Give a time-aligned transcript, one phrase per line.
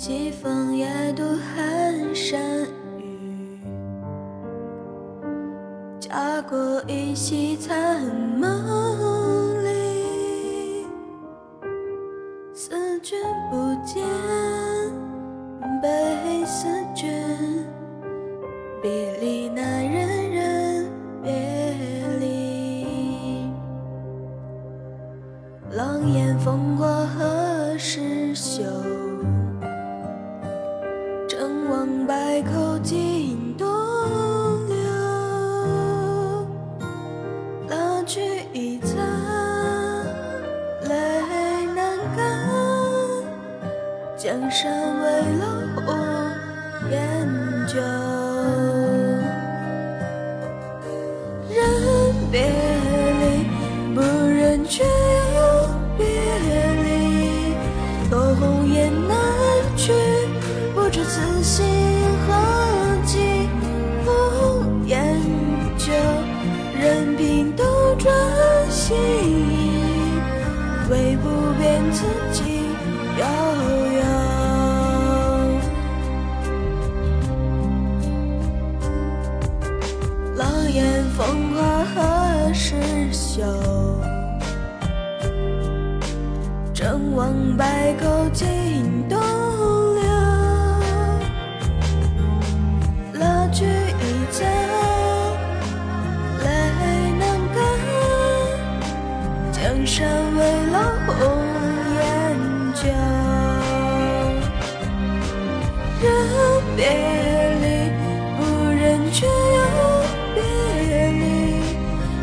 [0.00, 2.40] 西风夜渡寒山
[3.00, 3.58] 雨
[5.98, 8.00] 家国依稀残
[8.38, 10.86] 梦里
[12.54, 13.18] 思君
[13.50, 14.06] 不见
[15.82, 17.10] 悲思君
[18.80, 20.86] 别离难忍忍
[21.24, 21.32] 别
[22.20, 23.50] 离。
[25.72, 28.62] 狼烟烽火何时休
[32.08, 33.68] 郑王败寇尽东
[34.66, 34.76] 流，
[37.68, 38.96] 蜡炬已残，
[40.84, 42.18] 泪难干。
[44.16, 45.04] 江山未
[45.38, 45.44] 老
[45.84, 45.86] 红
[46.90, 46.96] 颜
[47.68, 47.78] 旧
[70.90, 72.62] 唯不变自己
[73.18, 73.24] 悠
[73.94, 74.00] 悠。
[80.36, 82.74] 狼烟风华何时
[83.12, 83.42] 休？
[86.74, 88.97] 成王败寇尽
[101.08, 101.18] 红
[101.94, 102.02] 颜
[102.74, 102.88] 旧，
[106.02, 106.06] 人
[106.76, 106.80] 别
[107.60, 107.64] 离，
[108.36, 108.38] 不
[108.70, 108.76] 忍
[109.10, 109.30] 却又
[110.34, 110.36] 别
[111.10, 111.22] 离，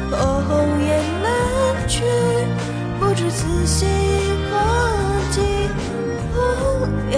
[0.10, 0.14] 托
[0.48, 0.50] 鸿
[0.86, 0.90] 雁
[1.22, 1.26] 南
[1.88, 2.04] 去，
[3.00, 3.88] 不知此心
[4.52, 4.54] 何
[5.32, 5.36] 寄。
[6.34, 6.40] 红
[7.12, 7.18] 颜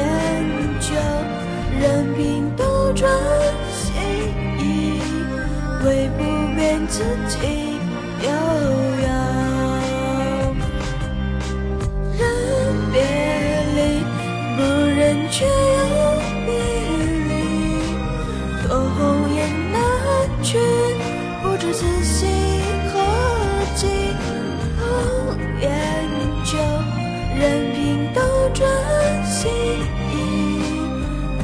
[0.79, 0.95] 旧，
[1.79, 3.11] 任凭斗转
[3.72, 3.91] 星
[4.57, 5.01] 移，
[5.83, 6.23] 唯不
[6.56, 7.39] 变，此情
[8.23, 9.26] 悠悠。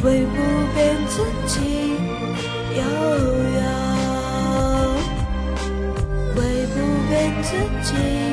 [0.04, 0.36] 唯不
[0.76, 1.94] 变自己
[2.76, 2.82] 悠
[3.56, 3.62] 悠，
[6.36, 6.76] 唯不
[7.10, 7.48] 变自
[7.84, 8.33] 己。